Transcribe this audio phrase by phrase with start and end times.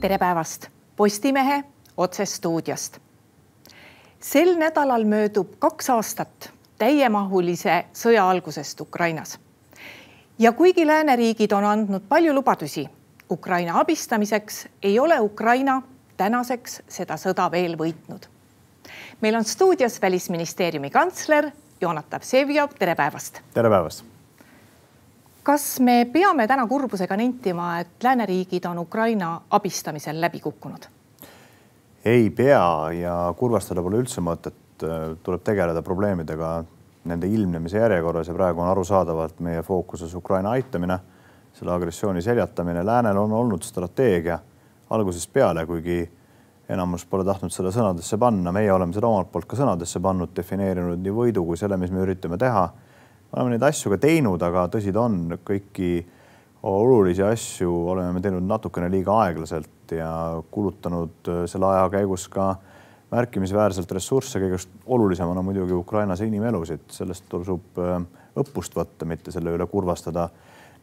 [0.00, 0.66] tere päevast
[0.96, 1.64] Postimehe
[1.96, 2.98] otsestuudiost.
[4.20, 9.38] sel nädalal möödub kaks aastat täiemahulise sõja algusest Ukrainas.
[10.38, 12.88] ja kuigi lääneriigid on andnud palju lubadusi
[13.30, 15.82] Ukraina abistamiseks, ei ole Ukraina
[16.16, 18.26] tänaseks seda sõda veel võitnud.
[19.20, 21.50] meil on stuudios välisministeeriumi kantsler
[21.80, 23.40] Jonatan Vsevjov, tere päevast.
[23.54, 24.17] tere päevast
[25.48, 30.88] kas me peame täna kurbusega nentima, et lääneriigid on Ukraina abistamisel läbi kukkunud?
[32.04, 34.54] ei pea ja kurvastada pole üldse mõtet.
[35.22, 36.50] tuleb tegeleda probleemidega
[37.10, 40.98] nende ilmnemise järjekorras ja praegu on arusaadavalt meie fookuses Ukraina aitamine,
[41.52, 42.84] selle agressiooni seljatamine.
[42.86, 44.38] Läänel on olnud strateegia
[44.90, 45.98] algusest peale, kuigi
[46.68, 51.02] enamus pole tahtnud seda sõnadesse panna, meie oleme seda omalt poolt ka sõnadesse pannud, defineerinud
[51.02, 52.68] nii võidu kui selle, mis me üritame teha
[53.36, 55.92] oleme neid asju ka teinud, aga tõsi ta on, kõiki
[56.68, 60.10] olulisi asju oleme me teinud natukene liiga aeglaselt ja
[60.50, 62.54] kulutanud äh, selle aja käigus ka
[63.12, 68.00] märkimisväärselt ressursse, kõigest olulisemana muidugi Ukrainas inimelusid, sellest tasub äh,
[68.38, 70.28] õppust võtta, mitte selle üle kurvastada.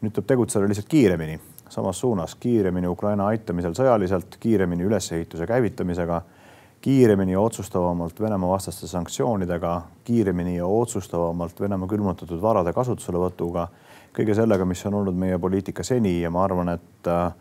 [0.02, 1.38] nüüd tuleb tegutseda lihtsalt kiiremini,
[1.72, 6.22] samas suunas, kiiremini Ukraina aitamisel sõjaliselt, kiiremini ülesehituse käivitamisega
[6.86, 13.64] kiiremini ja otsustavamalt Venemaa vastaste sanktsioonidega, kiiremini ja otsustavamalt Venemaa külmutatud varade kasutuselevõtuga,
[14.14, 17.34] kõige sellega, mis on olnud meie poliitika seni ja ma arvan, et äh,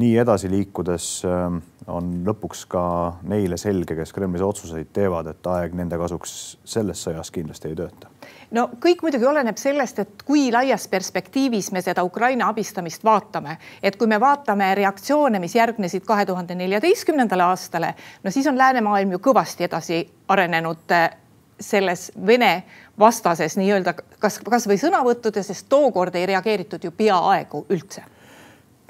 [0.00, 1.58] nii edasi liikudes äh,
[1.90, 2.82] on lõpuks ka
[3.28, 6.34] neile selge, kes Kremlis otsuseid teevad, et aeg nende kasuks
[6.64, 8.10] selles sõjas kindlasti ei tööta
[8.54, 13.96] no kõik muidugi oleneb sellest, et kui laias perspektiivis me seda Ukraina abistamist vaatame, et
[13.96, 19.22] kui me vaatame reaktsioone, mis järgnesid kahe tuhande neljateistkümnendale aastale, no siis on läänemaailm ju
[19.30, 21.10] kõvasti edasi arenenud äh,
[21.60, 22.62] selles Vene
[22.98, 28.04] vastases nii-öelda kas, kasvõi sõnavõttudes, sest tookord ei reageeritud ju peaaegu üldse.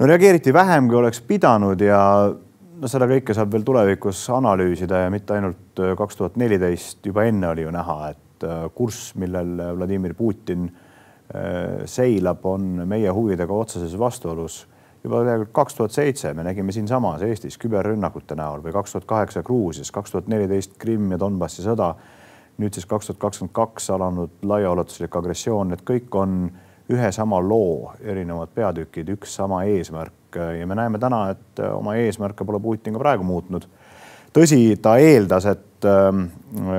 [0.00, 2.00] No reageeriti vähem, kui oleks pidanud ja
[2.80, 7.28] no seda kõike saab veel tulevikus analüüsida ja mitte ainult äh, kaks tuhat neliteist, juba
[7.28, 10.64] enne oli ju näha, et Äh, kurss, millel Vladimir Putin
[11.34, 14.66] äh, seilab, on meie huvidega otseses vastuolus.
[15.04, 19.42] juba tegelikult kaks tuhat seitse me nägime siinsamas Eestis küberrünnakute näol või kaks tuhat kaheksa
[19.42, 21.94] Gruusias, kaks tuhat neliteist Krimm ja Donbassi sõda.
[22.60, 26.50] nüüd siis kaks tuhat kakskümmend kaks alanud laiaulatuslik agressioon, need kõik on
[26.90, 32.44] ühe sama loo erinevad peatükid, üks sama eesmärk ja me näeme täna, et oma eesmärke
[32.46, 33.66] pole Putin ka praegu muutnud
[34.36, 36.28] tõsi, ta eeldas, et ähm,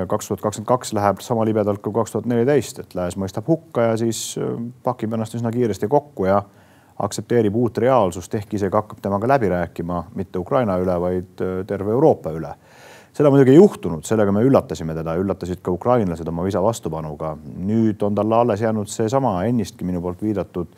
[0.09, 3.91] kaks tuhat kakskümmend kaks läheb sama libedalt kui kaks tuhat neliteist, et lääs mõistab hukka
[3.91, 6.41] ja siis äh, pakib ennast üsna kiiresti kokku ja
[7.01, 11.95] aktsepteerib uut reaalsust, ehk isegi hakkab temaga läbi rääkima mitte Ukraina üle, vaid äh, terve
[11.95, 12.53] Euroopa üle.
[13.13, 17.35] Seda muidugi ei juhtunud, sellega me üllatasime teda, üllatasid ka ukrainlased oma visa vastupanuga.
[17.57, 20.71] nüüd on talle alles jäänud seesama ennistki minu poolt viidatud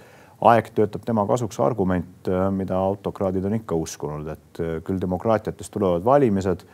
[0.44, 6.66] aeg töötab tema kasuks argument, mida autokraadid on ikka uskunud, et küll demokraatiatest tulevad valimised,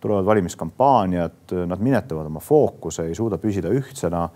[0.00, 4.28] tulevad valimiskampaaniad, nad minetavad oma fookuse, ei suuda püsida ühtsena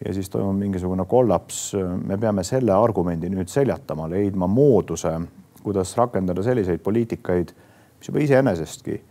[0.00, 1.74] ja siis toimub mingisugune kollaps.
[2.04, 5.20] me peame selle argumendi nüüd seljatama, leidma mooduse,
[5.62, 7.52] kuidas rakendada selliseid poliitikaid,
[7.98, 9.02] mis juba iseenesestki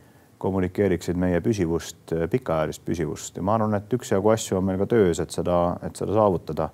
[0.44, 5.22] kommunikeeriksid meie püsivust, pikaajalist püsivust ja ma arvan, et üksjagu asju on meil ka töös,
[5.24, 6.70] et seda, et seda saavutada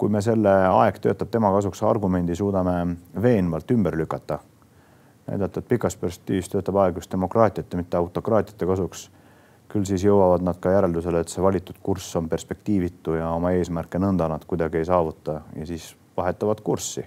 [0.00, 4.38] kui me selle aeg töötab tema kasuks argumendi suudame veenvalt ümber lükata,
[5.26, 9.10] näidata, et pikas perspektiivis töötab aeg just demokraatiate, mitte autokraatiate kasuks,
[9.70, 14.00] küll siis jõuavad nad ka järeldusele, et see valitud kurss on perspektiivitu ja oma eesmärke
[14.00, 17.04] nõnda nad kuidagi ei saavuta ja siis vahetavad kurssi.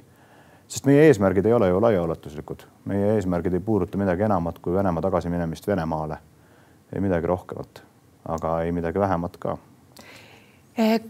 [0.73, 5.01] Sest meie eesmärgid ei ole ju laiaulatuslikud, meie eesmärgid ei puuduta midagi enamat kui Venemaa
[5.05, 6.17] tagasiminemist Venemaale.
[6.95, 7.83] ei midagi rohkemat,
[8.29, 9.57] aga ei midagi vähemat ka.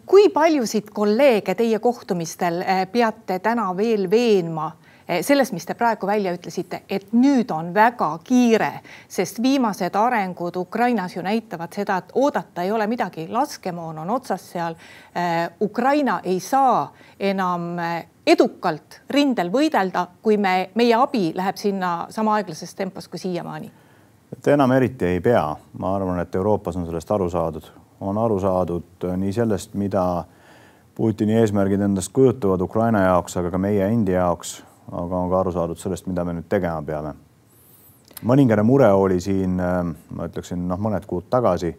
[0.05, 4.71] Kui paljusid kolleege teie kohtumistel eh, peate täna veel veenma
[5.07, 8.71] eh, selles, mis te praegu välja ütlesite, et nüüd on väga kiire,
[9.07, 14.51] sest viimased arengud Ukrainas ju näitavad seda, et oodata ei ole midagi, laskemoon on otsas
[14.51, 14.75] seal.
[15.61, 17.77] Ukraina ei saa enam
[18.27, 23.71] edukalt rindel võidelda, kui me, meie abi läheb sinna sama aeglases tempos kui siiamaani.
[24.33, 27.69] et enam eriti ei pea, ma arvan, et Euroopas on sellest aru saadud
[28.03, 30.23] on aru saadud nii sellest, mida
[30.95, 34.59] Putini eesmärgid endast kujutavad Ukraina jaoks, aga ka meie endi jaoks,
[34.91, 37.13] aga on ka aru saadud sellest, mida me nüüd tegema peame.
[38.23, 39.83] mõningane mure oli siin, äh,
[40.15, 41.73] ma ütleksin, noh, mõned kuud tagasi,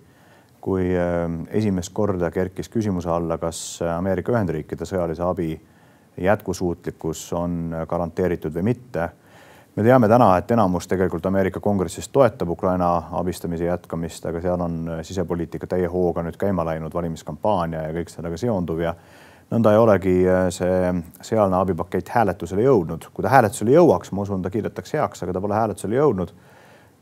[0.60, 5.60] kui äh, esimest korda kerkis küsimuse alla, kas Ameerika Ühendriikide sõjalise abi
[6.16, 9.08] jätkusuutlikkus on garanteeritud või mitte
[9.76, 14.76] me teame täna, et enamus tegelikult Ameerika Kongressist toetab Ukraina abistamise jätkamist, aga seal on
[15.02, 18.94] sisepoliitika täie hooga nüüd käima läinud, valimiskampaania ja kõik sellega seonduv ja
[19.52, 20.14] nõnda ei olegi
[20.54, 23.10] see sealne abipakett hääletusele jõudnud.
[23.14, 26.32] kui ta hääletusele jõuaks, ma usun, ta kiidetakse heaks, aga ta pole hääletusele jõudnud.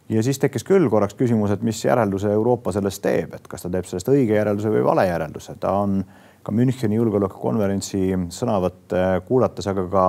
[0.08, 3.70] ja siis tekkis küll korraks küsimus, et mis järelduse Euroopa sellest teeb, et kas ta
[3.70, 6.04] teeb sellest õige järelduse või vale järelduse, ta on
[6.42, 10.06] ka Müncheni julgeolekukonverentsi sõnavõtte kuulates, aga ka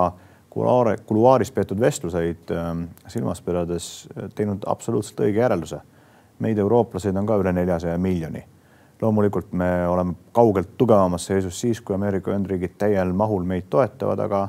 [0.54, 5.82] kuluaare, kuluaaris peetud vestluseid ähm, silmas pidades teinud absoluutselt õige järelduse.
[6.40, 8.42] meid, eurooplaseid, on ka üle neljasaja miljoni.
[9.04, 14.48] Loomulikult me oleme kaugelt tugevamas seisus siis, kui Ameerika Ühendriigid täiel mahul meid toetavad, aga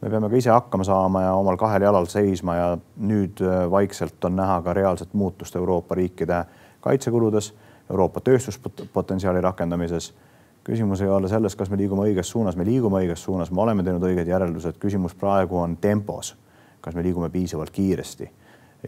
[0.00, 4.24] me peame ka ise hakkama saama ja omal kahel jalal seisma ja nüüd äh, vaikselt
[4.24, 6.44] on näha ka reaalset muutust Euroopa riikide
[6.80, 7.52] kaitsekuludes,
[7.90, 10.12] Euroopa tööstuspotentsiaali rakendamises.
[10.64, 13.82] Küsimus ei ole selles, kas me liigume õiges suunas, me liigume õiges suunas, me oleme
[13.82, 16.36] teinud õiged järeldused, küsimus praegu on tempos.
[16.82, 18.30] kas me liigume piisavalt kiiresti?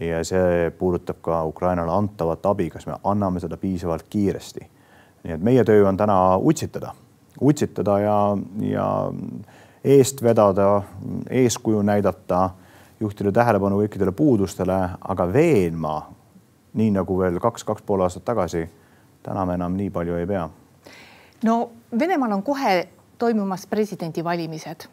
[0.01, 4.67] Ja see puudutab ka Ukrainale antavat abi, kas me anname seda piisavalt kiiresti.
[5.25, 6.93] Nii et meie töö on täna utsitada,
[7.41, 8.17] utsitada ja,
[8.61, 8.89] ja
[9.83, 10.83] eest vedada,
[11.29, 12.49] eeskuju näidata,
[12.99, 15.95] juhtida tähelepanu kõikidele puudustele, aga veenma,
[16.77, 18.67] nii nagu veel kaks, kaks pool aastat tagasi,
[19.25, 20.45] täna me enam nii palju ei pea
[21.45, 22.87] no Venemaal on kohe
[23.17, 24.87] toimumas presidendivalimised.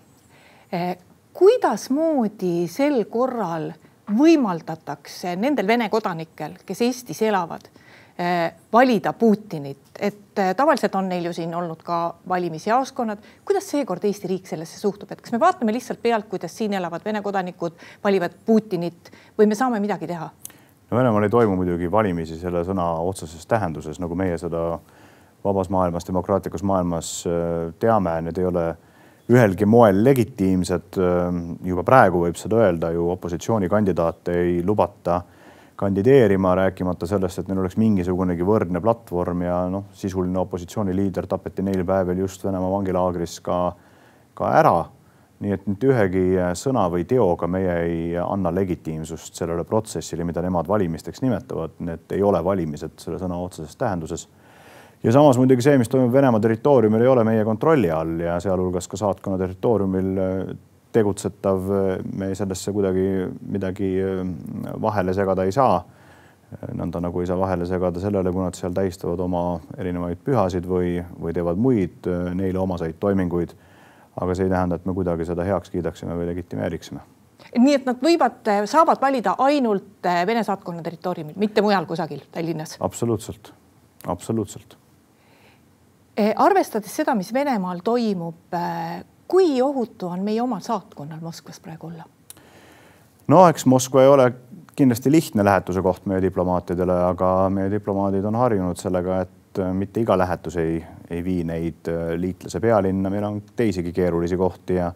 [0.73, 0.97] Eh,
[1.33, 3.73] kuidasmoodi sel korral
[4.13, 7.69] võimaldatakse nendel Vene kodanikel, kes Eestis elavad,
[8.73, 13.19] valida Putinit, et eh, tavaliselt on neil ju siin olnud ka valimisjaoskonnad.
[13.45, 17.05] kuidas seekord Eesti riik sellesse suhtub, et kas me vaatame lihtsalt pealt, kuidas siin elavad
[17.05, 17.73] Vene kodanikud
[18.05, 20.31] valivad Putinit või me saame midagi teha?
[20.91, 24.79] no Venemaal ei toimu muidugi valimisi selle sõna otseses tähenduses, nagu meie seda
[25.45, 28.67] vabas maailmas, demokraatlikus maailmas äh, teame, need ei ole
[29.33, 30.99] ühelgi moel legitiimsed.
[31.65, 35.23] Juba praegu võib seda öelda ju opositsioonikandidaate ei lubata
[35.83, 41.83] kandideerima, rääkimata sellest, et neil oleks mingisugunegi võrdne platvorm ja noh, sisuline opositsiooniliider tapeti neil
[41.87, 43.63] päevil just Venemaa vangilaagris ka,
[44.39, 44.77] ka ära.
[45.43, 46.21] nii et mitte ühegi
[46.55, 52.23] sõna või teoga meie ei anna legitiimsust sellele protsessile, mida nemad valimisteks nimetavad, need ei
[52.23, 54.29] ole valimised selle sõna otseses tähenduses
[55.03, 58.87] ja samas muidugi see, mis toimub Venemaa territooriumil, ei ole meie kontrolli all ja sealhulgas
[58.89, 60.13] ka saatkonna territooriumil
[60.93, 63.07] tegutsetav, äh, me sellesse kuidagi
[63.55, 64.23] midagi äh,
[64.83, 65.83] vahele segada ei saa.
[66.77, 70.99] nõnda nagu ei saa vahele segada sellele, kui nad seal tähistavad oma erinevaid pühasid või,
[71.17, 72.05] või teevad muid
[72.37, 73.55] neile omaseid toiminguid.
[74.21, 77.01] aga see ei tähenda, et me kuidagi seda heaks kiidaksime või legitimeeriksime
[77.59, 82.77] nii et nad võivad, saavad valida ainult Vene saatkonna territooriumil, mitte mujal kusagil Tallinnas?
[82.81, 83.53] absoluutselt,
[84.07, 84.77] absoluutselt
[86.37, 88.53] arvestades seda, mis Venemaal toimub,
[89.33, 92.05] kui ohutu on meie omal saatkonnal Moskvas praegu olla?
[93.33, 94.33] no eks Moskva ei ole
[94.77, 100.01] kindlasti lihtne lähetuse koht meie diplomaatidele, aga meie diplomaadid on harjunud sellega, et eh, mitte
[100.01, 104.93] iga lähetus ei, ei vii neid liitlase pealinna, meil on teisigi keerulisi kohti ja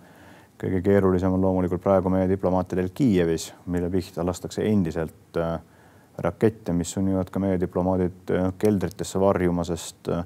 [0.61, 5.37] kõige keerulisem on loomulikult praegu meie diplomaatidel Kiievis, mille pihta lastakse endiselt
[6.19, 10.25] rakette, mis sunnivad ka meie diplomaadid keldritesse varjuma, sest äh,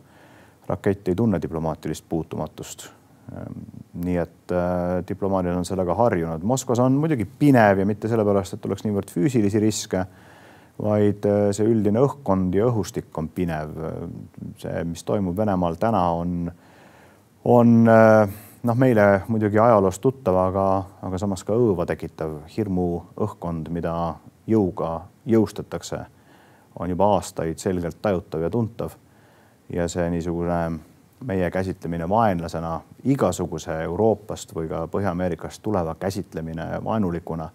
[0.71, 2.91] rakett ei tunne diplomaatilist puutumatust.
[3.31, 3.63] Ehm,
[4.01, 6.43] nii et äh, diplomaadid on sellega harjunud.
[6.47, 10.03] Moskvas on muidugi pinev ja mitte sellepärast, et oleks niivõrd füüsilisi riske,
[10.83, 13.75] vaid äh, see üldine õhkkond ja õhustik on pinev.
[14.59, 16.51] see, mis toimub Venemaal täna, on,
[17.45, 20.67] on äh, noh, meile muidugi ajaloost tuttav, aga,
[21.07, 23.95] aga samas ka õõva tekitav hirmuõhkkond, mida
[24.51, 26.03] jõuga jõustatakse,
[26.81, 28.97] on juba aastaid selgelt tajutav ja tuntav
[29.71, 30.63] ja see niisugune
[31.25, 37.49] meie käsitlemine vaenlasena, igasuguse Euroopast või ka Põhja-Ameerikast tuleva käsitlemine vaenulikuna,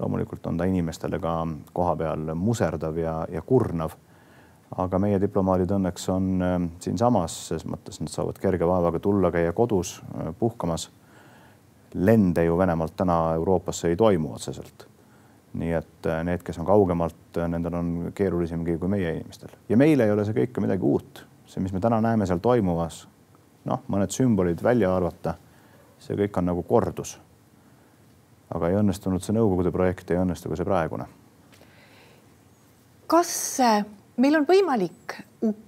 [0.00, 3.96] loomulikult on ta inimestele ka kohapeal muserdav ja, ja kurnav.
[4.76, 9.52] aga meie diplomaadid õnneks on äh, siinsamas, ses mõttes nad saavad kerge vaevaga tulla, käia
[9.52, 10.90] kodus äh, puhkamas.
[11.94, 14.88] lende ju Venemaalt täna Euroopasse ei toimu otseselt
[15.54, 20.04] nii et äh, need, kes on kaugemalt, nendel on keerulisemgi kui meie inimestel ja meile
[20.04, 23.04] ei ole see kõik ka midagi uut see, mis me täna näeme seal toimuvas,
[23.66, 25.36] noh, mõned sümbolid välja arvata,
[26.02, 27.18] see kõik on nagu kordus.
[28.54, 31.06] aga ei õnnestunud see Nõukogude projekt, ei õnnestu ka see praegune.
[33.06, 33.84] kas äh,
[34.16, 35.22] meil on võimalik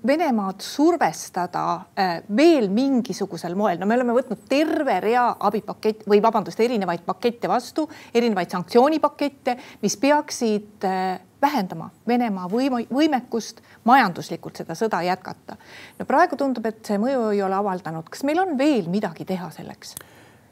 [0.06, 1.62] Venemaad survestada
[1.94, 7.48] äh, veel mingisugusel moel, no me oleme võtnud terve rea abipakett või vabandust, erinevaid pakette
[7.48, 15.56] vastu, erinevaid sanktsioonipakette, mis peaksid äh, vähendama Venemaa võim võimekust majanduslikult seda sõda jätkata.
[15.98, 18.08] no praegu tundub, et see mõju ei ole avaldanud.
[18.10, 19.94] kas meil on veel midagi teha selleks?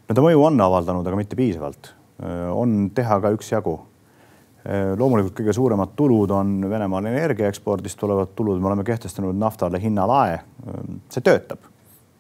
[0.09, 1.95] no ta mõju on avaldanud, aga mitte piisavalt.
[2.53, 3.79] on teha ka üksjagu.
[4.99, 10.41] loomulikult kõige suuremad tulud on Venemaal energia ekspordist tulevad tulud, me oleme kehtestanud naftale hinnalae.
[11.09, 11.59] see töötab,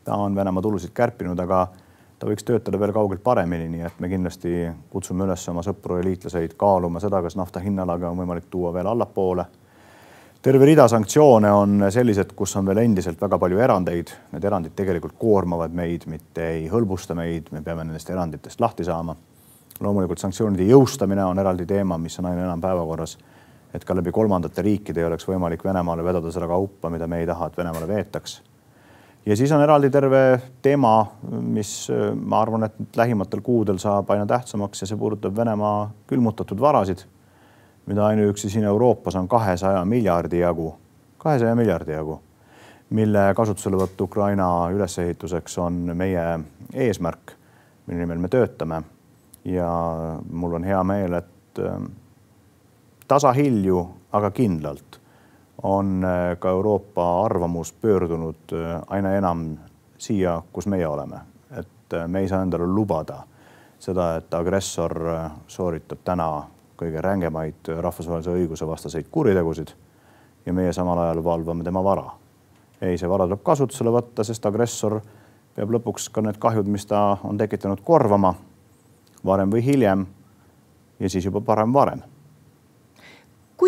[0.05, 1.69] ta on Venemaa tulusid kärpinud, aga
[2.19, 4.55] ta võiks töötada veel kaugelt paremini, nii et me kindlasti
[4.93, 8.89] kutsume üles oma sõpru ja liitlaseid kaaluma seda, kas nafta hinnalage on võimalik tuua veel
[8.93, 9.45] allapoole.
[10.43, 14.13] terve rida sanktsioone on sellised, kus on veel endiselt väga palju erandeid.
[14.33, 19.17] Need erandid tegelikult koormavad meid, mitte ei hõlbusta meid, me peame nendest eranditest lahti saama.
[19.81, 23.19] loomulikult sanktsioonide jõustamine on eraldi teema, mis on aina enam päevakorras.
[23.75, 27.27] et ka läbi kolmandate riikide ei oleks võimalik Venemaale vedada seda kaupa, mida me ei
[27.27, 28.43] taha, et Venemaale veetaks
[29.27, 34.83] ja siis on eraldi terve teema, mis ma arvan, et lähimatel kuudel saab aina tähtsamaks
[34.83, 37.03] ja see puudutab Venemaa külmutatud varasid,
[37.87, 40.75] mida ainuüksi siin Euroopas on kahesaja miljardi jagu,
[41.19, 42.21] kahesaja miljardi jagu,
[42.91, 46.27] mille kasutuselevõtt Ukraina ülesehituseks on meie
[46.75, 47.35] eesmärk,
[47.87, 48.83] mille nimel me töötame.
[49.45, 49.71] ja
[50.31, 51.61] mul on hea meel, et
[53.09, 55.01] tasahilju, aga kindlalt
[55.63, 59.57] on äh, ka Euroopa arvamus pöördunud äh, aina enam
[59.99, 61.21] siia, kus meie oleme,
[61.51, 63.23] et äh, me ei saa endale lubada
[63.79, 64.97] seda, et agressor
[65.47, 66.29] sooritab täna
[66.77, 69.73] kõige rängemaid rahvusvahelise õiguse vastaseid kuritegusid
[70.47, 72.11] ja meie samal ajal valvame tema vara.
[72.81, 75.01] ei, see vara tuleb kasutusele võtta, sest agressor
[75.55, 78.35] peab lõpuks ka need kahjud, mis ta on tekitanud, korvama
[79.25, 80.07] varem või hiljem
[81.01, 82.03] ja siis juba parem varem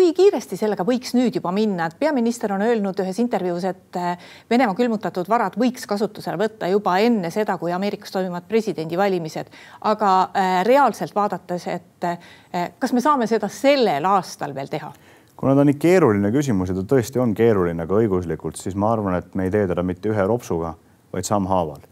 [0.09, 4.31] kui kiiresti sellega võiks nüüd juba minna, et peaminister on öelnud ühes intervjuus, et äh,
[4.49, 9.51] Venemaa külmutatud varad võiks kasutusele võtta juba enne seda, kui Ameerikas toimuvad presidendivalimised.
[9.85, 14.91] aga äh, reaalselt vaadates, et äh, kas me saame seda sellel aastal veel teha?
[15.37, 18.89] kuna ta on nii keeruline küsimus ja ta tõesti on keeruline ka õiguslikult, siis ma
[18.91, 20.73] arvan, et me ei tee teda mitte ühe ropsuga,
[21.13, 21.85] vaid sammhaaval.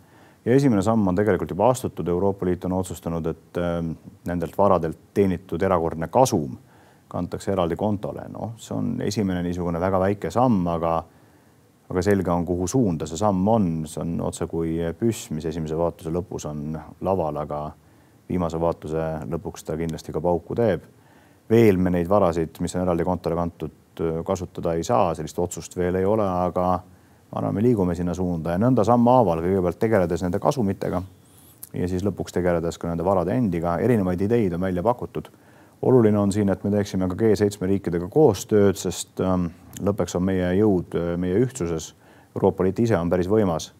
[0.46, 3.62] ja esimene samm on tegelikult juba astutud, Euroopa Liit on otsustanud, et
[4.26, 6.58] nendelt varadelt teenitud erakordne kasum
[7.08, 10.98] kantakse eraldi kontole, noh, see on esimene niisugune väga väike samm, aga
[11.88, 15.78] aga selge on, kuhu suunda see samm on, see on otse kui püss, mis esimese
[15.80, 16.76] vaatuse lõpus on
[17.08, 17.62] laval, aga
[18.28, 20.84] viimase vaatuse lõpuks ta kindlasti ka pauku teeb.
[21.50, 25.96] veel me neid varasid, mis on eraldi kontole kantud, kasutada ei saa, sellist otsust veel
[25.96, 26.66] ei ole, aga
[27.32, 31.02] ma arvan, me liigume sinna suunda ja nõnda sammhaaval kõigepealt tegeledes nende kasumitega
[31.74, 35.32] ja siis lõpuks tegeledes ka nende varade endiga, erinevaid ideid on välja pakutud
[35.82, 39.50] oluline on siin, et me teeksime ka G7 riikidega koostööd, sest ähm,
[39.84, 41.94] lõppeks on meie jõud äh, meie ühtsuses.
[42.36, 43.74] Euroopa Liit ise on päris võimas.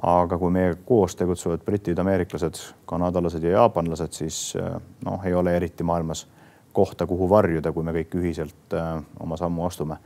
[0.00, 2.56] aga kui meiega koos tegutsevad britid, ameeriklased,
[2.88, 6.26] kanadalased ja jaapanlased, siis äh, noh, ei ole eriti maailmas
[6.72, 9.98] kohta, kuhu varjuda, kui me kõik ühiselt äh, oma sammu astume.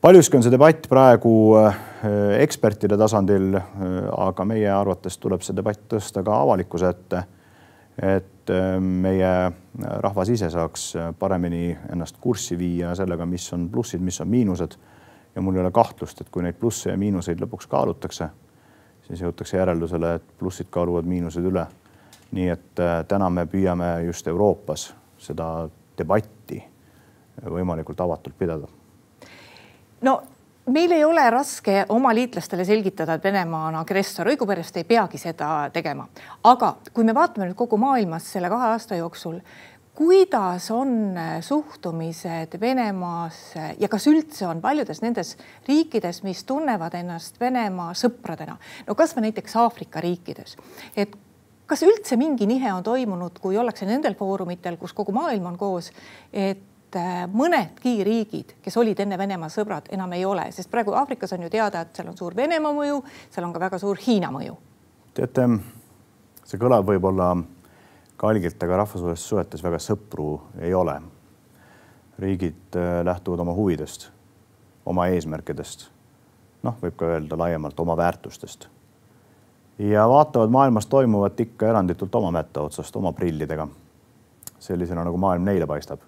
[0.00, 1.56] paljuski on see debatt praegu
[2.38, 3.54] ekspertide tasandil,
[4.16, 7.22] aga meie arvates tuleb see debatt tõsta ka avalikkuse ette
[8.02, 9.52] et äh, meie
[10.02, 14.76] rahvas ise saaks paremini ennast kurssi viia sellega, mis on plussid, mis on miinused.
[15.34, 18.28] ja mul ei ole kahtlust, et kui neid plusse ja miinuseid lõpuks kaalutakse,
[19.06, 21.66] siis jõutakse järeldusele, et plussid kaaluvad miinused üle.
[22.32, 26.62] nii et äh, täna me püüame just Euroopas seda debatti
[27.50, 28.68] võimalikult avatult pidada.
[30.02, 30.22] no
[30.66, 35.68] meil ei ole raske oma liitlastele selgitada, et Venemaa on agressor, õigupärast ei peagi seda
[35.72, 36.08] tegema.
[36.44, 39.40] aga kui me vaatame nüüd kogu maailmas selle kahe aasta jooksul,
[39.94, 45.36] kuidas on suhtumised Venemaasse ja kas üldse on paljudes nendes
[45.68, 48.56] riikides, mis tunnevad ennast Venemaa sõpradena,
[48.86, 50.56] no kasvõi näiteks Aafrika riikides,
[50.96, 51.14] et
[51.66, 55.92] kas üldse mingi nihe on toimunud, kui ollakse nendel foorumitel, kus kogu maailm on koos,
[56.32, 60.94] et et äh, mõnedki riigid, kes olid enne Venemaa sõbrad, enam ei ole, sest praegu
[60.94, 63.00] Aafrikas on ju teada, et seal on suur Venemaa mõju,
[63.34, 64.54] seal on ka väga suur Hiina mõju.
[65.14, 65.48] teate,
[66.44, 67.32] see kõlab võib-olla
[68.20, 71.00] kalgilt, aga rahvusvahelistes suhetes väga sõpru ei ole.
[72.18, 74.10] riigid äh, lähtuvad oma huvidest,
[74.86, 75.88] oma eesmärkidest,
[76.62, 78.68] noh, võib ka öelda laiemalt oma väärtustest
[79.78, 83.68] ja vaatavad maailmas toimuvat ikka eranditult oma mätta otsast, oma prillidega.
[84.58, 86.00] sellisena, nagu maailm neile paistab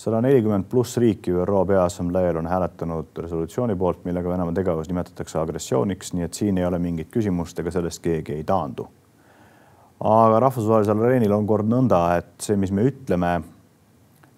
[0.00, 6.14] sada nelikümmend pluss riiki ÜRO Peaassambleel on hääletanud resolutsiooni poolt, millega Venemaa tegevus nimetatakse agressiooniks,
[6.16, 8.88] nii et siin ei ole mingit küsimust, ega sellest keegi ei taandu.
[10.00, 13.34] aga rahvusvahelisel areenil on kord nõnda, et see, mis me ütleme,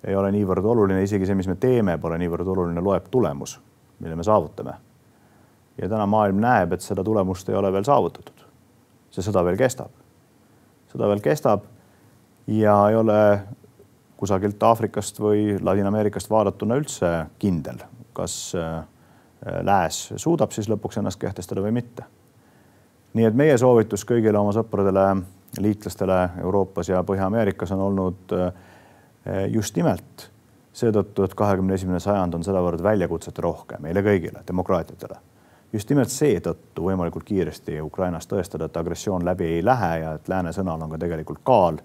[0.02, 3.60] ei ole niivõrd oluline, isegi see, mis me teeme, pole niivõrd oluline, loeb tulemus,
[4.00, 4.74] mille me saavutame.
[5.78, 8.46] ja täna maailm näeb, et seda tulemust ei ole veel saavutatud.
[9.10, 9.90] see sõda veel kestab.
[10.90, 11.70] sõda veel kestab
[12.46, 13.22] ja ei ole
[14.22, 17.08] kusagilt Aafrikast või Ladina-Ameerikast vaadatuna üldse
[17.42, 17.80] kindel,
[18.14, 18.84] kas äh,
[19.66, 22.06] lääs suudab siis lõpuks ennast kehtestada või mitte.
[23.18, 25.06] nii et meie soovitus kõigile oma sõpradele,
[25.60, 28.52] liitlastele Euroopas ja Põhja-Ameerikas on olnud äh,
[29.50, 30.30] just nimelt
[30.72, 35.18] seetõttu, et kahekümne esimene sajand on sedavõrd väljakutset rohke meile kõigile, demokraatiatele.
[35.72, 40.52] just nimelt seetõttu võimalikult kiiresti Ukrainas tõestada, et agressioon läbi ei lähe ja et lääne
[40.52, 41.82] sõnal on ka tegelikult kaal.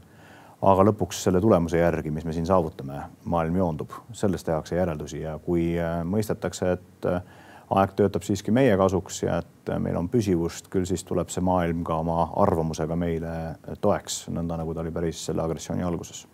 [0.61, 5.37] Aga lõpuks selle tulemuse järgi, mis me siin saavutame, maailm joondub, sellest tehakse järeldusi ja
[5.43, 7.21] kui äh, mõistetakse, et äh,
[7.77, 11.45] aeg töötab siiski meie kasuks ja et äh, meil on püsivust, küll siis tuleb see
[11.45, 13.35] maailm ka oma arvamusega meile
[13.83, 16.25] toeks, nõnda nagu ta oli päris selle agressiooni alguses.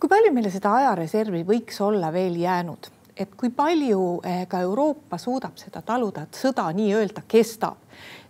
[0.00, 2.90] kui palju meile seda ajareservi võiks olla veel jäänud?
[3.16, 7.76] Et kui palju eh, ka Euroopa suudab seda taluda, et sõda nii-öelda kestab.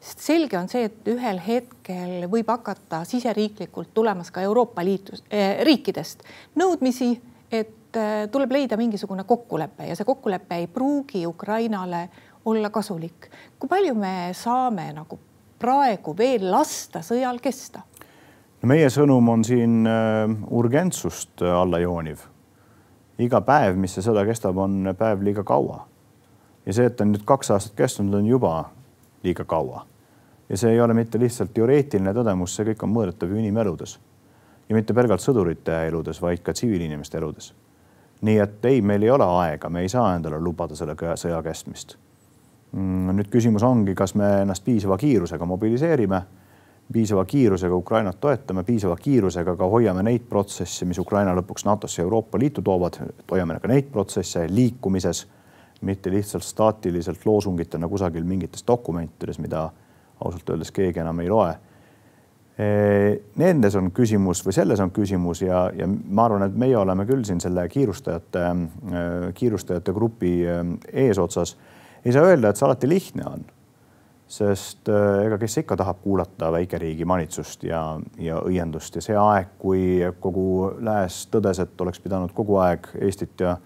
[0.03, 5.63] sest selge on see, et ühel hetkel võib hakata siseriiklikult tulemas ka Euroopa Liidu eh,
[5.65, 6.25] riikidest
[6.59, 7.13] nõudmisi,
[7.51, 12.09] et eh, tuleb leida mingisugune kokkulepe ja see kokkulepe ei pruugi Ukrainale
[12.45, 13.31] olla kasulik.
[13.59, 15.19] kui palju me saame nagu
[15.59, 17.87] praegu veel lasta sõjal kesta?
[18.63, 22.32] no meie sõnum on siin äh, urgentsust alla jooniv
[23.23, 25.87] iga päev, mis see sõda kestab, on päev liiga kaua.
[26.67, 28.71] ja see, et ta nüüd kaks aastat kestnud, on juba
[29.25, 29.87] liiga kaua.
[30.49, 33.99] ja see ei ole mitte lihtsalt teoreetiline tõdemus, see kõik on mõõdetav ju inimeludes.
[34.69, 37.53] ja mitte pelgalt sõdurite eludes, vaid ka tsiviilinimeste eludes.
[38.21, 41.97] nii et ei, meil ei ole aega, me ei saa endale lubada selle sõja kestmist.
[42.73, 46.23] Mm, nüüd küsimus ongi, kas me ennast piisava kiirusega mobiliseerime
[46.93, 52.07] piisava kiirusega Ukrainat toetame, piisava kiirusega ka hoiame neid protsesse, mis Ukraina lõpuks NATO-sse ja
[52.07, 52.99] Euroopa Liitu toovad,
[53.31, 55.27] hoiame ka neid protsesse liikumises,
[55.83, 59.69] mitte lihtsalt staatiliselt loosungitena kusagil mingites dokumentides, mida
[60.25, 61.55] ausalt öeldes keegi enam ei loe.
[63.41, 67.25] Nendes on küsimus või selles on küsimus ja, ja ma arvan, et meie oleme küll
[67.27, 68.45] siin selle kiirustajate,
[69.35, 70.35] kiirustajate grupi
[70.93, 71.57] eesotsas.
[72.05, 73.45] ei saa öelda, et see alati lihtne on
[74.33, 77.83] sest äh, ega kes ikka tahab kuulata väikeriigi manitsust ja,
[78.19, 78.97] ja õiendust.
[78.97, 79.83] Ja see aeg, kui
[80.21, 80.47] kogu
[80.81, 83.57] lääs tõdes, et oleks pidanud kogu aeg Eestit ja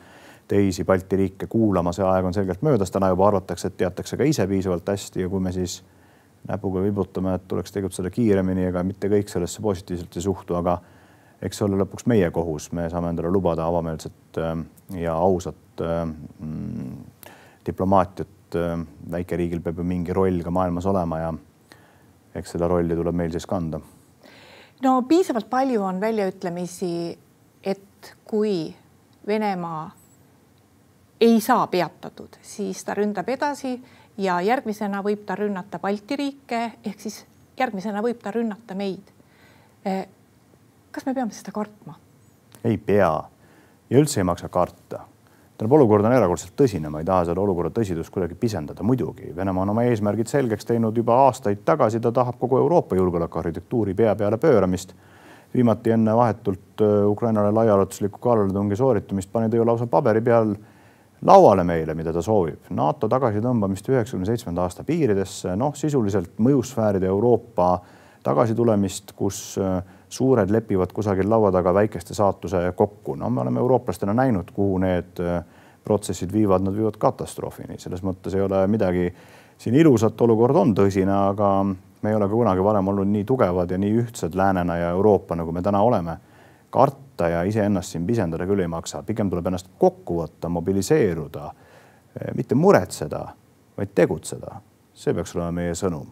[0.49, 4.27] teisi Balti riike kuulama, see aeg on selgelt möödas, täna juba arvatakse, et teatakse ka
[4.27, 5.81] ise piisavalt hästi ja kui me siis
[6.47, 10.79] näpuga vibutame, et tuleks tegutseda kiiremini, ega mitte kõik sellesse positiivselt ei suhtu, aga
[11.43, 14.55] eks see ole lõpuks meie kohus, me saame endale lubada avameelset äh,
[15.03, 16.97] ja ausat äh, mm,
[17.67, 21.35] diplomaatiat et äh, väikeriigil peab ju mingi roll ka maailmas olema ja
[22.37, 23.81] eks seda rolli tuleb meil siis kanda.
[24.83, 27.19] no piisavalt palju on väljaütlemisi,
[27.65, 28.75] et kui
[29.27, 29.91] Venemaa
[31.21, 33.73] ei saa peatatud, siis ta ründab edasi
[34.19, 37.25] ja järgmisena võib ta rünnata Balti riike ehk siis
[37.59, 39.11] järgmisena võib ta rünnata meid.
[39.87, 40.07] Äh,
[40.93, 41.99] kas me peame seda kartma?
[42.65, 43.11] ei pea
[43.91, 45.05] ja üldse ei maksa karta
[45.57, 49.65] tähendab, olukord on erakordselt tõsine, ma ei taha selle olukorra tõsidust kuidagi pisendada, muidugi Venemaa
[49.65, 54.39] on oma eesmärgid selgeks teinud juba aastaid tagasi, ta tahab kogu Euroopa julgeolekuarhitektuuri pea peale
[54.39, 54.95] pööramist.
[55.55, 60.55] viimati enne vahetult äh, Ukrainale laiaulatuslikku kallaletungi sooritamist pani ta ju lausa paberi peal
[61.23, 62.69] lauale meile, mida ta soovib.
[62.71, 67.79] NATO tagasitõmbamist üheksakümne seitsmenda aasta piiridesse, noh, sisuliselt mõjusfääride Euroopa
[68.23, 73.15] tagasitulemist, kus äh, suured lepivad kusagil laua taga väikeste saatuse kokku.
[73.15, 75.45] no me oleme eurooplastena näinud, kuhu need äh,
[75.85, 79.07] protsessid viivad, nad viivad katastroofini, selles mõttes ei ole midagi
[79.59, 83.71] siin ilusat, olukord on tõsine, aga me ei ole ka kunagi varem olnud nii tugevad
[83.71, 86.17] ja nii ühtsed läänena ja Euroopa, nagu me täna oleme.
[86.71, 92.35] karta ja iseennast siin pisendada küll ei maksa, pigem tuleb ennast kokku võtta, mobiliseeruda, äh,
[92.35, 93.27] mitte muretseda,
[93.79, 94.61] vaid tegutseda.
[94.95, 96.07] see peaks olema meie sõnum.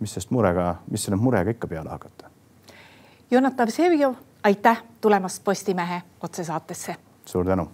[0.00, 2.35] mis sest murega, mis selle murega ikka peale hakata
[3.30, 6.96] Jonatan Vsevjov, aitäh tulemast Postimehe otsesaatesse.
[7.24, 7.70] suur tänu.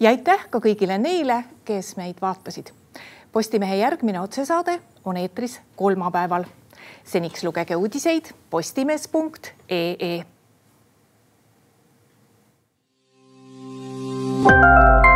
[0.00, 2.70] ja aitäh ka kõigile neile, kes meid vaatasid.
[3.32, 6.44] Postimehe järgmine otsesaade on eetris kolmapäeval.
[7.04, 10.24] seniks lugege uudiseid postimees.ee.
[14.42, 15.09] thank you